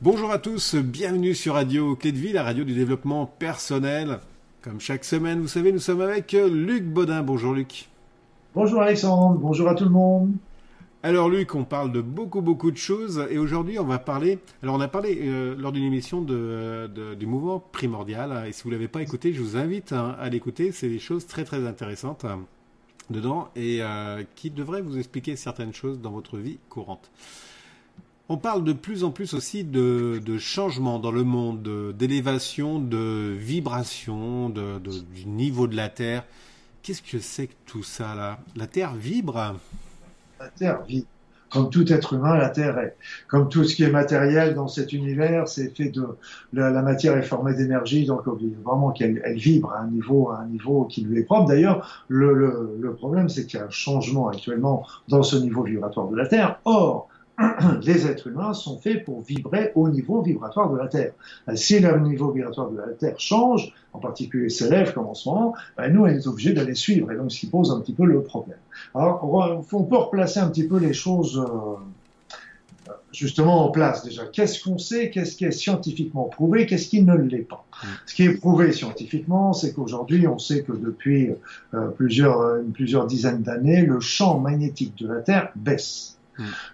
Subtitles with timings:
[0.00, 4.20] Bonjour à tous, bienvenue sur Radio Clé de Vie, la radio du développement personnel.
[4.62, 7.22] Comme chaque semaine, vous savez, nous sommes avec Luc Baudin.
[7.22, 7.88] Bonjour Luc.
[8.54, 10.34] Bonjour Alexandre, bonjour à tout le monde.
[11.02, 14.38] Alors Luc, on parle de beaucoup beaucoup de choses et aujourd'hui on va parler.
[14.62, 18.70] Alors on a parlé euh, lors d'une émission de, du mouvement primordial et si vous
[18.70, 20.70] l'avez pas écouté, je vous invite hein, à l'écouter.
[20.70, 22.42] C'est des choses très très intéressantes hein,
[23.10, 27.10] dedans et euh, qui devraient vous expliquer certaines choses dans votre vie courante.
[28.30, 33.34] On parle de plus en plus aussi de, de changement dans le monde, d'élévation, de
[33.34, 36.24] vibration, du niveau de la Terre.
[36.82, 38.38] Qu'est-ce que c'est que tout ça là?
[38.54, 39.56] La Terre vibre?
[40.38, 41.06] La Terre vibre.
[41.50, 42.94] Comme tout être humain, la Terre est.
[43.28, 46.06] Comme tout ce qui est matériel dans cet univers, c'est fait de
[46.52, 48.24] la, matière est formée d'énergie, donc
[48.62, 51.48] vraiment qu'elle elle vibre à un niveau, un niveau qui lui est propre.
[51.48, 55.62] D'ailleurs, le, le, le problème, c'est qu'il y a un changement actuellement dans ce niveau
[55.62, 56.60] vibratoire de la Terre.
[56.66, 57.08] Or,
[57.82, 61.12] les êtres humains sont faits pour vibrer au niveau vibratoire de la Terre.
[61.48, 65.28] Euh, si le niveau vibratoire de la Terre change, en particulier s'élève comme en ce
[65.28, 67.92] moment, ben nous, on est obligés d'aller suivre, et donc ce qui pose un petit
[67.92, 68.58] peu le problème.
[68.94, 69.22] Alors,
[69.72, 74.24] on peut replacer un petit peu les choses euh, justement en place déjà.
[74.26, 75.10] Qu'est-ce qu'on sait?
[75.10, 76.66] Qu'est-ce qui est scientifiquement prouvé?
[76.66, 77.64] Qu'est-ce qui ne l'est pas?
[77.70, 77.86] Mm.
[78.06, 81.30] Ce qui est prouvé scientifiquement, c'est qu'aujourd'hui, on sait que depuis
[81.74, 86.17] euh, plusieurs, plusieurs dizaines d'années, le champ magnétique de la Terre baisse.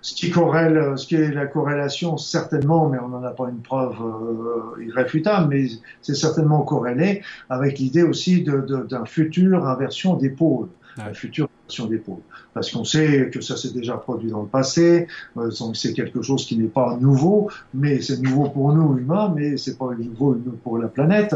[0.03, 3.63] Ce qui corrèle, ce qui est la corrélation, certainement, mais on n'en a pas une
[3.63, 5.67] preuve euh, irréfutable, mais
[6.03, 10.69] c'est certainement corrélé avec l'idée aussi d'un futur inversion des pôles.
[10.97, 11.13] Ouais.
[11.13, 12.23] future inversion des pôles.
[12.53, 16.47] Parce qu'on sait que ça s'est déjà produit dans le passé, euh, c'est quelque chose
[16.47, 20.79] qui n'est pas nouveau, mais c'est nouveau pour nous humains, mais c'est pas nouveau pour
[20.79, 21.35] la planète.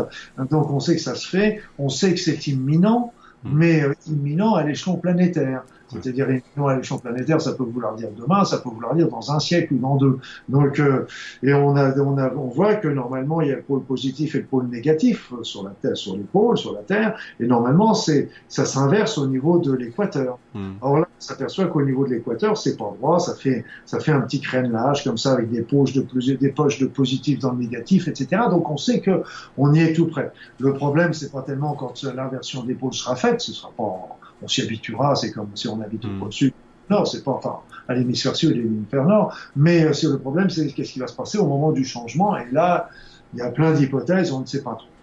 [0.51, 3.13] Donc on sait que ça se fait, on sait que c'est imminent,
[3.43, 3.51] mm.
[3.53, 5.65] mais euh, imminent à l'échelon planétaire.
[5.89, 9.41] C'est-à-dire à l'échelon planétaire, ça peut vouloir dire demain, ça peut vouloir dire dans un
[9.41, 10.19] siècle ou dans deux.
[10.49, 11.07] Donc, euh,
[11.43, 14.35] et on a, on a, on voit que normalement il y a le pôle positif
[14.35, 17.95] et le pôle négatif sur la Terre, sur les pôles, sur la Terre, et normalement
[17.95, 20.39] c'est, ça s'inverse au niveau de l'équateur.
[20.55, 20.71] Mmh.
[20.83, 24.13] Alors là, on s'aperçoit qu'au niveau de l'équateur, c'est pas droit, ça fait, ça fait
[24.13, 27.53] un petit crénelage comme ça avec des poches de plus, des poches de positif dans
[27.53, 28.43] le négatif, etc.
[28.51, 29.23] Donc on sait que
[29.57, 30.33] on y est tout près.
[30.59, 34.49] Le problème, c'est pas tellement quand l'inversion des pôles sera faite, ce sera pas on
[34.49, 36.53] s'y habituera, c'est comme si on habite au sud.
[36.91, 40.67] Non, c'est pas enfin à l'hémisphère sud et l'hémisphère nord, mais euh, le problème, c'est
[40.69, 42.37] qu'est-ce qui va se passer au moment du changement?
[42.37, 42.89] Et là,
[43.33, 44.98] il y a plein d'hypothèses, on ne sait pas trop.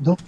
[0.00, 0.18] Donc,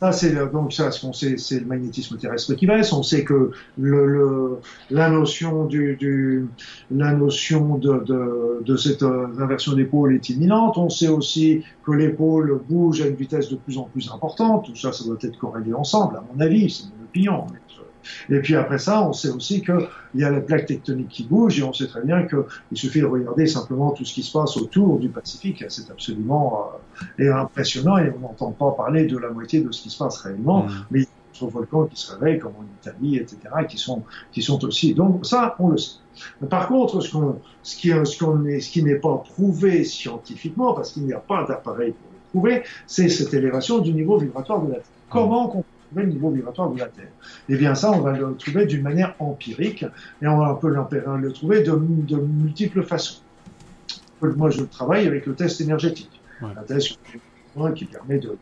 [0.00, 2.92] ça, c'est donc ça, ce qu'on sait, c'est le magnétisme terrestre qui baisse.
[2.92, 4.58] On sait que le, le
[4.90, 6.48] la notion du, du,
[6.90, 10.76] la notion de, de, de cette euh, inversion pôles est imminente.
[10.78, 14.66] On sait aussi que les pôles bougent à une vitesse de plus en plus importante.
[14.66, 16.70] Tout ça, ça doit être corrélé ensemble, à mon avis.
[16.70, 17.46] C'est mon opinion.
[18.28, 21.58] Et puis après ça, on sait aussi qu'il y a la plaque tectonique qui bouge
[21.58, 24.56] et on sait très bien qu'il suffit de regarder simplement tout ce qui se passe
[24.56, 25.64] autour du Pacifique.
[25.68, 26.70] C'est absolument
[27.20, 30.18] euh, impressionnant et on n'entend pas parler de la moitié de ce qui se passe
[30.18, 30.64] réellement.
[30.64, 30.70] Mmh.
[30.90, 33.38] Mais il y a d'autres volcans qui se réveillent, comme en Italie, etc.,
[33.68, 34.94] qui sont, qui sont aussi.
[34.94, 35.96] Donc ça, on le sait.
[36.48, 37.08] Par contre, ce,
[37.76, 42.10] qui, ce, ce qui n'est pas prouvé scientifiquement, parce qu'il n'y a pas d'appareil pour
[42.12, 44.84] le prouver, c'est cette élévation du niveau vibratoire de la Terre.
[45.08, 47.04] Comment qu'on le niveau vibratoire de la Terre.
[47.48, 49.84] Et eh bien ça, on va le trouver d'une manière empirique
[50.22, 53.20] et on peut le trouver de, de, multiples façons.
[54.22, 56.48] Moi, je travaille avec le test énergétique, ouais.
[56.56, 56.98] un test
[57.74, 58.36] qui permet de...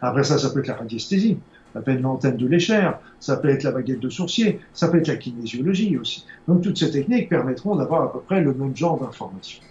[0.00, 1.38] Après ça, ça peut être la radiesthésie,
[1.72, 4.98] ça peut être l'antenne de l'échelle, ça peut être la baguette de sourcier, ça peut
[4.98, 6.26] être la kinésiologie aussi.
[6.46, 9.62] Donc toutes ces techniques permettront d'avoir à peu près le même genre d'informations.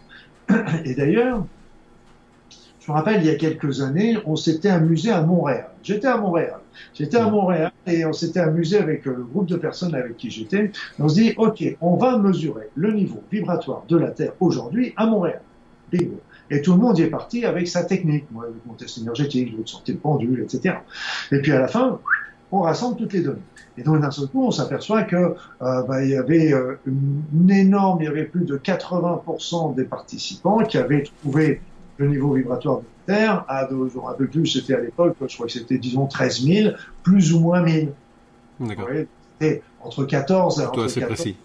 [0.85, 1.45] Et d'ailleurs,
[2.81, 5.67] je me rappelle, il y a quelques années, on s'était amusé à Montréal.
[5.83, 6.59] J'étais à Montréal.
[6.95, 10.71] J'étais à Montréal et on s'était amusé avec le groupe de personnes avec qui j'étais.
[10.97, 15.05] On se dit, OK, on va mesurer le niveau vibratoire de la Terre aujourd'hui à
[15.05, 15.41] Montréal.
[15.91, 16.19] Bingo.
[16.49, 18.25] Et tout le monde y est parti avec sa technique.
[18.31, 20.75] Moi, avec mon test énergétique, l'autre sortait le pendule, etc.
[21.31, 21.99] Et puis à la fin,
[22.51, 23.39] on rassemble toutes les données.
[23.77, 25.33] Et donc d'un seul coup, on s'aperçoit que euh,
[25.83, 30.63] bah, il y avait euh, une énorme, il y avait plus de 80% des participants
[30.63, 31.61] qui avaient trouvé
[32.01, 35.33] le niveau vibratoire de la Terre, à, je me rappelle plus, c'était à l'époque, je
[35.33, 37.91] crois que c'était, disons, 13 000, plus ou moins 1000.
[38.59, 38.87] D'accord.
[39.39, 41.35] C'était entre 14, entre, 14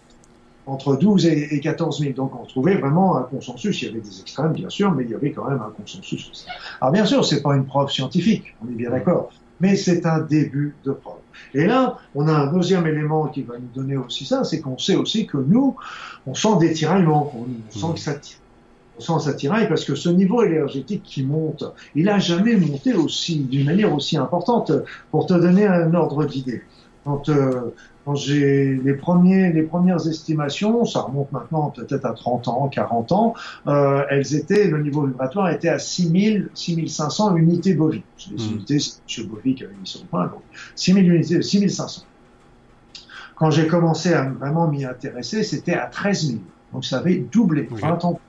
[0.65, 2.13] entre 12 et, et 14 000.
[2.13, 3.81] Donc on trouvait vraiment un consensus.
[3.81, 6.45] Il y avait des extrêmes, bien sûr, mais il y avait quand même un consensus.
[6.81, 10.19] Alors bien sûr, c'est pas une preuve scientifique, on est bien d'accord, mais c'est un
[10.19, 11.15] début de preuve.
[11.53, 14.77] Et là, on a un deuxième élément qui va nous donner aussi ça, c'est qu'on
[14.77, 15.75] sait aussi que nous,
[16.25, 18.37] on sent des tiraillements, on, sent que ça tire
[18.99, 21.63] sens attirail parce que ce niveau énergétique qui monte,
[21.95, 24.71] il a jamais monté aussi d'une manière aussi importante.
[25.11, 26.63] Pour te donner un ordre d'idée,
[27.03, 27.73] quand, euh,
[28.05, 33.11] quand j'ai les premiers, les premières estimations, ça remonte maintenant peut-être à 30 ans, 40
[33.13, 33.33] ans,
[33.67, 38.01] euh, elles étaient, le niveau vibratoire était à 6000, 6500 unités bovines.
[38.17, 38.51] C'est des Mm.
[38.55, 39.27] unités, c'est M.
[39.27, 40.41] Bovy qui avait mis sur le point, donc
[40.75, 42.03] 6000 unités, 6500.
[43.35, 46.39] Quand j'ai commencé à vraiment m'y intéresser, c'était à 13 000.
[46.73, 47.79] Donc ça avait doublé, Oui.
[47.81, 48.19] 20 ans.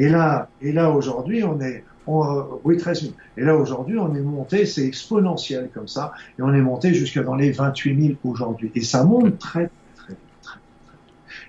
[0.00, 3.16] Et là, et là aujourd'hui, on est, on, euh, oui, 13 000.
[3.36, 7.22] Et là aujourd'hui, on est monté, c'est exponentiel comme ça, et on est monté jusque
[7.22, 8.72] dans les 28 000 aujourd'hui.
[8.74, 10.98] Et ça monte très, très, très, très.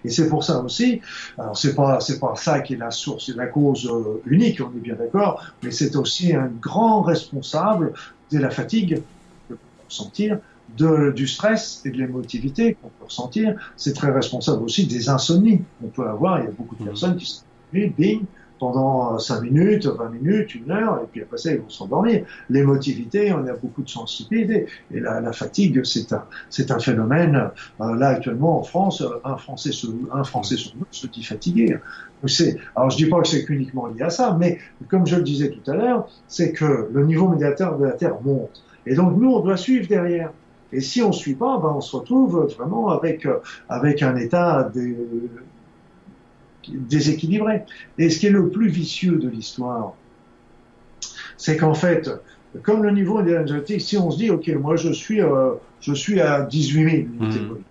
[0.04, 1.02] Et c'est pour ça aussi,
[1.38, 4.62] alors c'est pas, c'est pas ça qui est la source et la cause euh, unique,
[4.62, 7.94] on est bien d'accord, mais c'est aussi un grand responsable
[8.32, 9.06] de la fatigue
[9.50, 13.56] que l'on peut ressentir, de, du stress et de l'émotivité qu'on peut ressentir.
[13.78, 16.40] C'est très responsable aussi des insomnies qu'on peut avoir.
[16.42, 16.88] Il y a beaucoup de Mhm.
[16.90, 18.28] personnes qui se bing,
[18.62, 22.26] pendant 5 minutes, 20 minutes, une heure, et puis après ça, ils vont s'endormir.
[22.48, 24.68] L'émotivité, on a beaucoup de sensibilité.
[24.94, 27.50] Et la, fatigue, c'est un, c'est un phénomène.
[27.82, 31.24] euh, là, actuellement, en France, euh, un Français sur, un Français sur deux se dit
[31.24, 31.76] fatigué.
[32.76, 34.60] Alors, je dis pas que c'est uniquement lié à ça, mais
[34.90, 38.22] comme je le disais tout à l'heure, c'est que le niveau médiateur de la Terre
[38.24, 38.64] monte.
[38.86, 40.32] Et donc, nous, on doit suivre derrière.
[40.72, 44.70] Et si on suit pas, ben, on se retrouve vraiment avec, euh, avec un état
[44.72, 44.96] de,
[46.70, 47.62] déséquilibré.
[47.98, 49.94] Et ce qui est le plus vicieux de l'histoire,
[51.38, 52.10] c'est qu'en fait,
[52.64, 56.20] comme le niveau énergétique, si on se dit, OK, moi je suis, euh, je suis
[56.20, 57.64] à 18 000 unités bolides.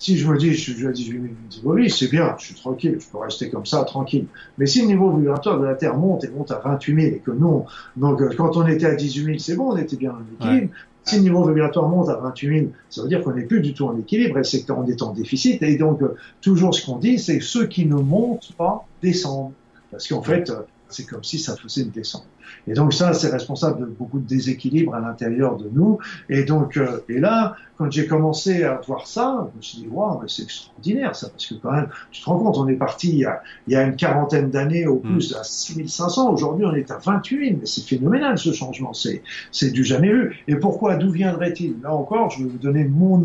[0.00, 2.54] Si je me dis, je suis à 18 000 unités bolides, c'est bien, je suis
[2.54, 4.26] tranquille, je peux rester comme ça, tranquille.
[4.56, 7.18] Mais si le niveau vibratoire de la Terre monte et monte à 28 000 et
[7.18, 7.64] que nous,
[7.96, 10.72] donc euh, quand on était à 18 000, c'est bon, on était bien en équilibre.
[11.08, 13.72] Si le niveau vibratoire monte à 28 000, ça veut dire qu'on n'est plus du
[13.72, 15.62] tout en équilibre et c'est qu'on est en déficit.
[15.62, 19.52] Et donc, euh, toujours ce qu'on dit, c'est ceux qui ne montent pas descendent.
[19.90, 22.28] Parce qu'en fait, euh, c'est comme si ça faisait une descente.
[22.66, 25.98] Et donc ça, c'est responsable de beaucoup de déséquilibre à l'intérieur de nous.
[26.28, 29.88] Et donc, euh, et là, quand j'ai commencé à voir ça, je me suis dit,
[29.88, 32.74] waouh, mais c'est extraordinaire ça, parce que quand même, tu te rends compte, on est
[32.76, 36.64] parti il y a, il y a une quarantaine d'années au plus à 6500, aujourd'hui
[36.66, 40.42] on est à 28 000, mais c'est phénoménal ce changement, c'est, c'est du jamais vu.
[40.48, 41.80] Et pourquoi, d'où viendrait-il?
[41.82, 43.22] Là encore, je vais vous donner mon-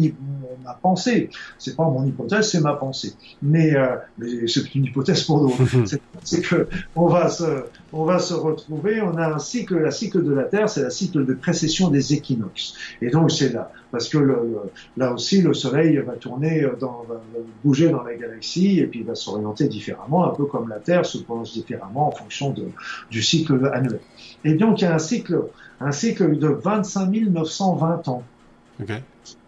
[0.63, 1.29] ma pensée.
[1.57, 3.13] C'est pas mon hypothèse, c'est ma pensée.
[3.41, 5.57] Mais, euh, mais c'est une hypothèse pour d'autres.
[6.23, 10.23] C'est- que on va se, on va se retrouver, on a un cycle, la cycle
[10.23, 12.75] de la Terre, c'est la cycle de précession des équinoxes.
[13.01, 17.05] Et donc c'est là, parce que le, le- là aussi le Soleil va tourner dans,
[17.09, 17.15] va
[17.63, 21.05] bouger dans la galaxie et puis il va s'orienter différemment, un peu comme la Terre
[21.05, 22.65] se pose différemment en fonction de,
[23.11, 23.99] du cycle annuel.
[24.43, 25.39] Et donc il y a un cycle,
[25.79, 28.23] un cycle de 25 920 ans.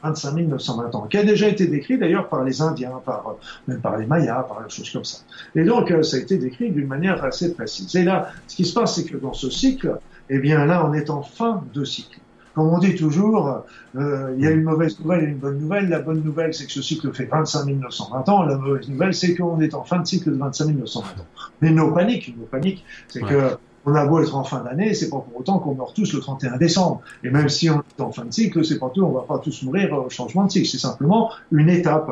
[0.04, 3.34] 25 920 ans, qui a déjà été décrit d'ailleurs par les Indiens, par, euh,
[3.68, 5.20] même par les Mayas, par des choses comme ça.
[5.56, 7.96] Et donc, euh, ça a été décrit d'une manière assez précise.
[7.96, 9.98] Et là, ce qui se passe, c'est que dans ce cycle,
[10.30, 12.20] eh bien là, on est en fin de cycle.
[12.56, 13.64] Comme on dit toujours,
[13.98, 15.90] euh, il y a une mauvaise nouvelle et une bonne nouvelle.
[15.90, 18.44] La bonne nouvelle, c'est que ce cycle fait 25 920 ans.
[18.44, 21.26] La mauvaise nouvelle, c'est qu'on est en fin de cycle de 25 920 ans.
[21.62, 23.30] Mais nos paniques, nos paniques, c'est Ouais.
[23.30, 26.14] que on a beau être en fin d'année, c'est pas pour autant qu'on meurt tous
[26.14, 27.02] le 31 décembre.
[27.24, 29.38] Et même si on est en fin de cycle, c'est pas tout, on va pas
[29.38, 30.68] tous mourir au changement de cycle.
[30.68, 32.10] C'est simplement une étape,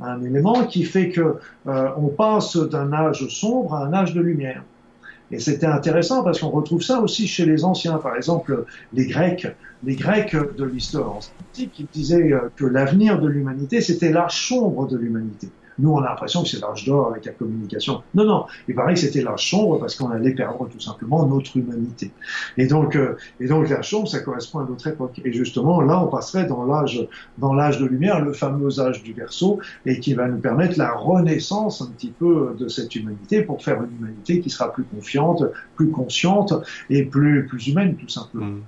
[0.00, 1.36] un, élément qui fait que
[1.68, 4.64] euh, on passe d'un âge sombre à un âge de lumière.
[5.30, 7.98] Et c'était intéressant parce qu'on retrouve ça aussi chez les anciens.
[7.98, 9.46] Par exemple, les Grecs,
[9.84, 14.88] les Grecs de l'histoire antique, qui disaient euh, que l'avenir de l'humanité, c'était l'âge sombre
[14.88, 15.48] de l'humanité.
[15.78, 18.02] Nous, on a l'impression que c'est l'âge d'or avec la communication.
[18.14, 18.46] Non, non.
[18.68, 22.10] Il paraît que c'était l'âge sombre parce qu'on allait perdre tout simplement notre humanité.
[22.56, 25.20] Et donc, euh, et donc l'âge sombre, ça correspond à notre époque.
[25.24, 27.06] Et justement, là, on passerait dans l'âge,
[27.38, 30.92] dans l'âge de lumière, le fameux âge du Verseau, et qui va nous permettre la
[30.92, 35.44] renaissance un petit peu de cette humanité pour faire une humanité qui sera plus confiante,
[35.76, 36.52] plus consciente
[36.90, 38.62] et plus, plus humaine, tout simplement Mm.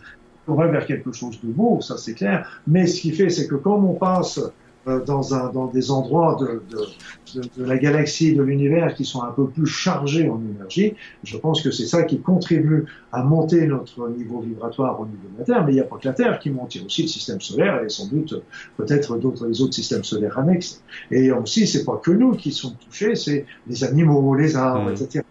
[0.48, 2.60] on va vers quelque chose de beau, ça c'est clair.
[2.66, 4.40] Mais ce qui fait, c'est que comme on passe
[4.86, 9.22] dans, un, dans des endroits de, de, de, de la galaxie, de l'univers qui sont
[9.22, 13.66] un peu plus chargés en énergie, je pense que c'est ça qui contribue à monter
[13.66, 15.64] notre niveau vibratoire au niveau de la Terre.
[15.64, 17.08] Mais il n'y a pas que la Terre qui monte, il y a aussi le
[17.08, 18.34] système solaire et sans doute
[18.76, 20.82] peut-être d'autres les autres systèmes solaires annexes.
[21.10, 24.92] Et aussi, c'est pas que nous qui sommes touchés, c'est les animaux, les arbres, Mm.
[24.92, 25.24] etc.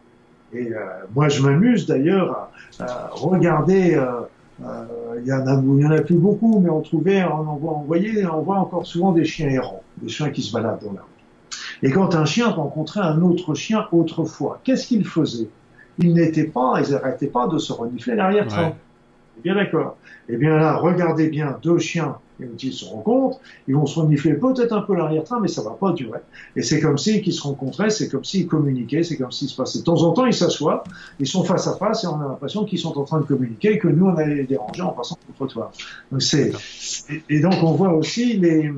[0.54, 0.80] Et euh,
[1.16, 3.96] moi, je m'amuse d'ailleurs à, à regarder.
[3.96, 4.22] euh, euh,
[4.60, 7.56] il y en a, il y en a plus beaucoup, mais on trouvait, on en
[7.56, 10.84] voit, on voyait, on voit encore souvent des chiens errants, des chiens qui se baladent
[10.84, 11.08] dans la rue.
[11.82, 15.50] Et quand un chien rencontrait un autre chien autrefois, qu'est-ce qu'il faisait?
[16.00, 18.68] Il n'était pas, ils n'arrêtaient pas de se renifler l'arrière-train.
[18.68, 18.76] Ouais.
[19.44, 19.98] Bien d'accord.
[20.30, 24.00] Eh bien là, regardez bien deux chiens Et quand ils se rencontrent, ils vont se
[24.00, 26.20] renifler peut-être un peu l'arrière-train, mais ça va pas durer.
[26.56, 29.80] Et c'est comme s'ils se rencontraient, c'est comme s'ils communiquaient, c'est comme s'il se passait.
[29.80, 30.84] De temps en temps, ils s'assoient,
[31.20, 33.78] ils sont face à face et on a l'impression qu'ils sont en train de communiquer
[33.78, 35.72] que nous, on allait les déranger en passant le trottoir.
[36.12, 36.52] Donc c'est,
[37.30, 38.72] et donc on voit aussi les,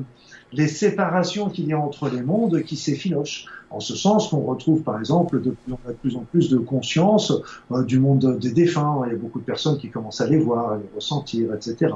[0.52, 3.46] les séparations qu'il y a entre les mondes qui s'effilochent.
[3.70, 6.58] En ce sens qu'on retrouve par exemple de, on a de plus en plus de
[6.58, 7.32] conscience
[7.72, 9.02] euh, du monde des défunts.
[9.06, 11.92] Il y a beaucoup de personnes qui commencent à les voir, à les ressentir, etc.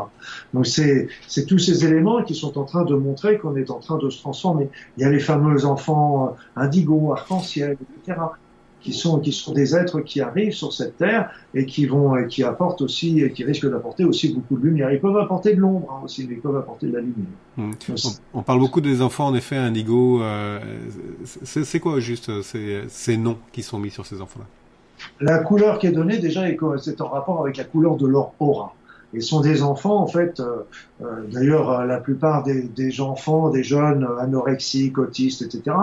[0.53, 1.09] Donc c'est
[1.47, 4.19] tous ces éléments qui sont en train de montrer qu'on est en train de se
[4.19, 4.69] transformer.
[4.97, 8.19] Il y a les fameux enfants euh, indigos, arc-en-ciel, etc
[8.81, 12.43] qui sont qui sont des êtres qui arrivent sur cette terre et qui vont qui
[12.43, 14.93] apportent aussi qui risquent d'apporter aussi beaucoup de lumière.
[14.93, 17.27] Ils peuvent apporter de l'ombre hein, aussi, mais ils peuvent apporter de la lumière.
[17.57, 17.73] Mmh.
[18.35, 20.23] On, parle beaucoup des enfants en effet indigo.
[20.23, 20.61] Euh,
[21.25, 24.47] c'est quoi juste ces, ces noms qui sont mis sur ces enfants-là?
[25.21, 26.43] La couleur qui est donnée déjà
[26.79, 28.75] c'est en rapport avec la couleur de leur aura.
[29.13, 30.59] Et sont des enfants, en fait, euh,
[31.03, 35.77] euh, d'ailleurs, euh, la plupart des, des, enfants, des jeunes anorexiques, autistes, etc.,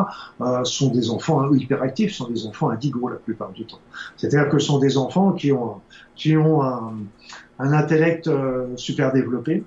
[0.63, 3.79] sont des enfants hyperactifs, sont des enfants indigos la plupart du temps.
[4.15, 5.81] C'est-à-dire que ce sont des enfants qui ont,
[6.15, 6.93] qui ont un,
[7.59, 8.29] un intellect
[8.77, 9.63] super développé,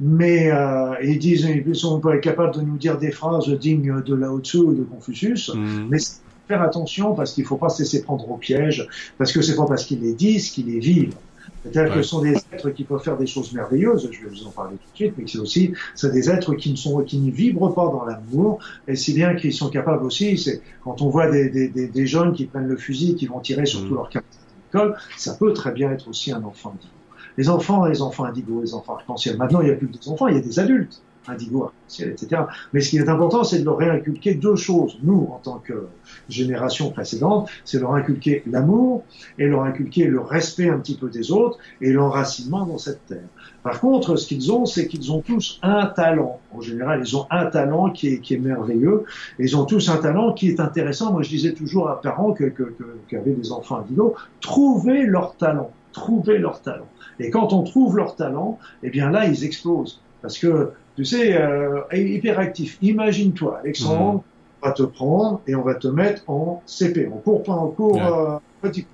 [0.00, 4.14] mais euh, ils disent ils sont pas capables de nous dire des phrases dignes de
[4.14, 5.88] Lao Tzu ou de Confucius, mmh.
[5.90, 5.98] mais
[6.46, 8.86] faire attention parce qu'il faut pas se laisser prendre au piège,
[9.18, 11.14] parce que c'est pas parce qu'ils les disent qu'ils les vivent.
[11.62, 14.46] C'est-à-dire que ce sont des êtres qui peuvent faire des choses merveilleuses, je vais vous
[14.46, 17.18] en parler tout de suite, mais c'est aussi c'est des êtres qui ne sont qui
[17.18, 21.08] ne vibrent pas dans l'amour, et si bien qu'ils sont capables aussi, c'est quand on
[21.08, 23.88] voit des, des, des, jeunes qui prennent le fusil, qui vont tirer sur mmh.
[23.88, 26.92] tous leurs capacités d'école, ça peut très bien être aussi un enfant indigo.
[27.36, 29.36] Les enfants, les enfants indigos, les enfants arc-en-ciel.
[29.36, 31.70] Maintenant, il n'y a plus que des enfants, il y a des adultes indigo,
[32.00, 32.42] etc.
[32.72, 34.98] Mais ce qui est important, c'est de leur réinculquer deux choses.
[35.02, 35.86] Nous, en tant que
[36.28, 39.04] génération précédente, c'est leur inculquer l'amour
[39.38, 43.28] et leur inculquer le respect un petit peu des autres et l'enracinement dans cette terre.
[43.62, 46.40] Par contre, ce qu'ils ont, c'est qu'ils ont tous un talent.
[46.52, 49.04] En général, ils ont un talent qui est, merveilleux.
[49.38, 51.12] ils ont tous un talent qui est intéressant.
[51.12, 52.74] Moi, je disais toujours à parents qui que,
[53.12, 55.70] avaient des enfants indigos, trouvez leur talent.
[55.92, 56.86] Trouvez leur talent.
[57.18, 60.00] Et quand on trouve leur talent, eh bien là, ils explosent.
[60.22, 62.76] Parce que tu sais, euh, hyperactif.
[62.82, 64.20] Imagine-toi, Alexandre, mmh.
[64.62, 68.04] on va te prendre et on va te mettre en CP, en cours, en cours
[68.04, 68.84] euh, petit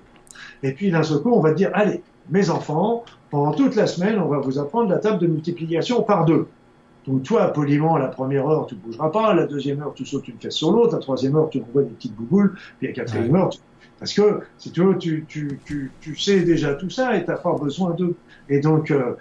[0.61, 3.87] Et puis d'un seul coup, on va te dire, allez, mes enfants, pendant toute la
[3.87, 6.47] semaine, on va vous apprendre la table de multiplication par deux.
[7.07, 10.27] Donc toi, poliment, la première heure, tu ne bougeras pas, la deuxième heure, tu sautes
[10.27, 13.35] une fesse sur l'autre, la troisième heure, tu envoies des petites bouboules, puis la quatrième
[13.35, 13.57] heure, tu
[13.99, 17.31] parce que, si tu veux, tu, tu, tu, tu sais déjà tout ça et tu
[17.31, 18.13] n'as pas besoin de...
[18.49, 19.15] Et donc, euh,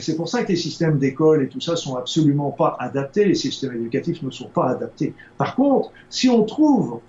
[0.00, 3.34] c'est pour ça que les systèmes d'école et tout ça sont absolument pas adaptés, les
[3.34, 5.14] systèmes éducatifs ne sont pas adaptés.
[5.36, 7.00] Par contre, si on trouve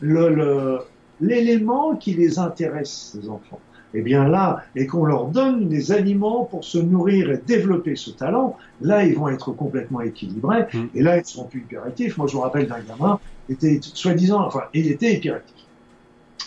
[0.00, 3.60] l'élément le, qui les intéresse, ces enfants,
[3.94, 8.10] eh bien là, et qu'on leur donne des aliments pour se nourrir et développer ce
[8.10, 10.78] talent, là, ils vont être complètement équilibrés, mmh.
[10.94, 12.16] et là, ils seront plus hyperactifs.
[12.16, 13.18] Moi, je me rappelle d'un gamin,
[13.50, 15.56] était soi-disant, enfin, il était hyperactif.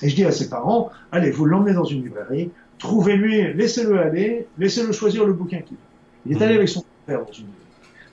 [0.01, 4.47] Et je dis à ses parents, allez, vous l'emmenez dans une librairie, trouvez-lui, laissez-le aller,
[4.57, 5.83] laissez-le choisir le bouquin qu'il veut.
[6.25, 6.57] Il est allé mhm.
[6.59, 7.61] avec son père dans une librairie.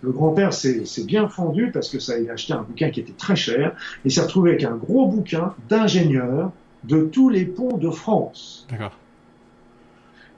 [0.03, 3.12] Le grand-père s'est bien fendu parce que ça, il a acheté un bouquin qui était
[3.12, 3.77] très cher.
[4.05, 6.51] Il s'est retrouvé avec un gros bouquin d'ingénieur
[6.83, 8.67] de tous les ponts de France.
[8.69, 8.99] D'accord.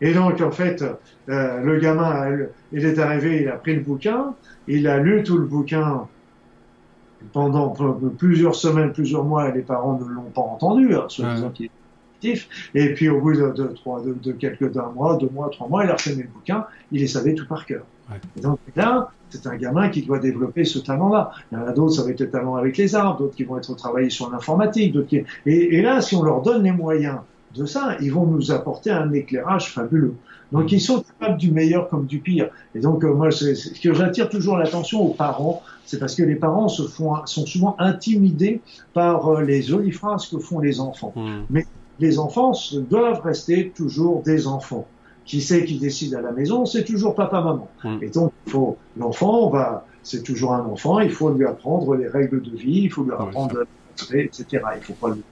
[0.03, 0.85] Et donc, en fait,
[1.31, 4.35] euh, le gamin, il est arrivé, il a pris le bouquin,
[4.69, 6.09] il a lu tout le bouquin
[7.33, 7.75] pendant
[8.19, 11.71] plusieurs semaines, plusieurs mois, les parents ne l'ont pas entendu, hein, soi-disant qu'il
[12.25, 12.71] actif.
[12.75, 15.85] Et puis au bout de, de, de, de quelques d'un mois, deux mois, trois mois,
[15.85, 17.85] il a refermé le bouquin, il les savait tout par cœur.
[18.11, 18.17] Ouais.
[18.37, 21.33] Et donc là, c'est un gamin qui doit développer ce talent-là.
[21.51, 23.45] Il y en a d'autres, ça va être le talent avec les arbres, d'autres qui
[23.45, 25.25] vont être travaillés sur l'informatique, d'autres qui...
[25.47, 27.19] et, et là, si on leur donne les moyens
[27.55, 30.15] de ça, ils vont nous apporter un éclairage fabuleux.
[30.53, 32.49] Donc ils sont capables du meilleur comme du pire.
[32.75, 36.37] Et donc euh, moi, ce que j'attire toujours l'attention aux parents, c'est parce que les
[36.37, 38.61] parents se font, sont souvent intimidés
[38.93, 41.13] par euh, les jolies phrases que font les enfants.
[41.17, 41.43] Hmm.
[41.51, 41.67] Mais
[41.99, 42.53] les enfants
[42.89, 44.87] doivent rester toujours des enfants.
[45.25, 47.69] Qui sait qui décide à la maison, c'est toujours papa-maman.
[47.83, 47.97] Hmm.
[48.03, 51.01] Et donc, il faut l'enfant, va, c'est toujours un enfant.
[51.01, 53.65] Il faut lui apprendre les règles de vie, il faut lui apprendre,
[54.13, 54.45] etc.
[54.77, 55.23] Il faut pas lui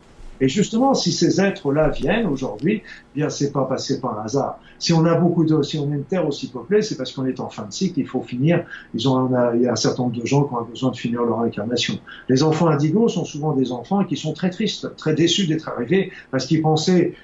[0.43, 4.59] et justement, si ces êtres-là viennent aujourd'hui, eh bien c'est pas passé par hasard.
[4.81, 7.27] Si on a beaucoup de, si on a une terre aussi peuplée, c'est parce qu'on
[7.27, 8.01] est en fin de cycle.
[8.01, 8.65] Il faut finir.
[8.93, 11.23] Ils ont, il y a un certain nombre de gens qui ont besoin de finir
[11.23, 11.97] leur incarnation.
[12.29, 16.11] Les enfants indigos sont souvent des enfants qui sont très tristes, très déçus d'être arrivés
[16.33, 17.15] parce qu'ils pensaient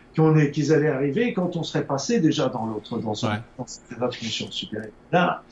[0.53, 3.39] qu'ils allaient arriver quand on serait passé déjà dans l'autre, dans, ouais.
[3.99, 4.11] dans
[4.53, 4.93] supérieure.
[5.11, 5.43] Là,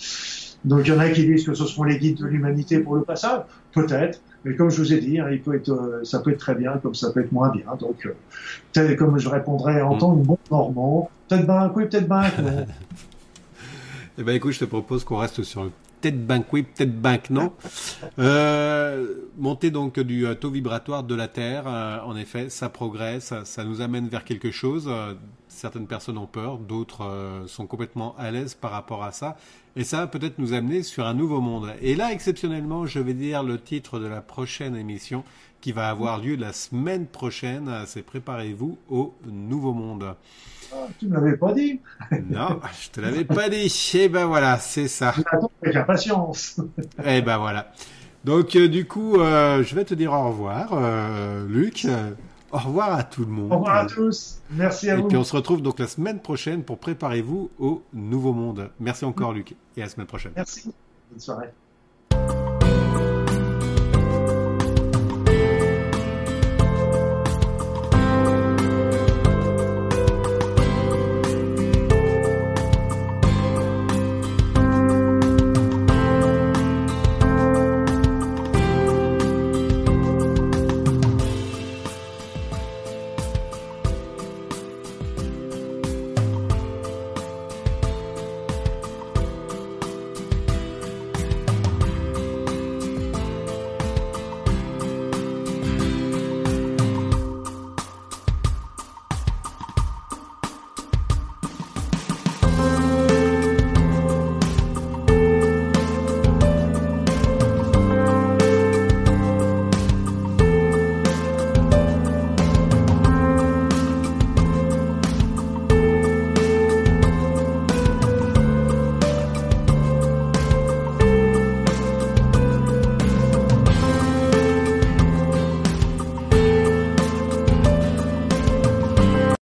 [0.65, 2.97] donc il y en a qui disent que ce seront les guides de l'humanité pour
[2.97, 4.21] le passage, peut-être.
[4.45, 6.55] Mais comme je vous ai dit, hein, il peut être, euh, ça peut être très
[6.55, 7.67] bien, comme ça peut être moins bien.
[7.79, 8.07] Donc,
[8.77, 9.99] euh, comme je répondrais en mm.
[9.99, 12.43] tant que bon normand, peut-être ben coup, peut-être ben coup.
[14.19, 15.71] Eh ben écoute, je te propose qu'on reste sur le
[16.01, 17.53] peut-être bank oui, peut-être bank non.
[18.19, 23.83] Euh, monter donc du taux vibratoire de la Terre, en effet, ça progresse, ça, nous
[23.83, 24.91] amène vers quelque chose.
[25.57, 29.37] Certaines personnes ont peur, d'autres sont complètement à l'aise par rapport à ça.
[29.75, 31.73] Et ça va peut-être nous amener sur un nouveau monde.
[31.83, 35.25] Et là, exceptionnellement, je vais dire le titre de la prochaine émission
[35.61, 37.71] qui va avoir lieu la semaine prochaine.
[37.87, 40.15] C'est Préparez-vous au nouveau monde.
[40.73, 41.81] Ah, tu ne l'avais pas dit.
[42.31, 43.67] non, je te l'avais pas dit.
[43.95, 45.15] Et eh ben voilà, c'est ça.
[45.17, 46.61] J'attends avec impatience.
[47.05, 47.73] Et eh ben voilà.
[48.25, 51.87] Donc euh, du coup, euh, je vais te dire au revoir, euh, Luc.
[52.53, 53.53] Au revoir à tout le monde.
[53.53, 54.41] Au revoir à tous.
[54.51, 55.05] Merci à vous.
[55.05, 58.71] Et puis on se retrouve donc la semaine prochaine pour préparez-vous au nouveau monde.
[58.79, 60.33] Merci encore, Luc, et à la semaine prochaine.
[60.37, 60.73] Merci.
[61.11, 61.49] Bonne soirée.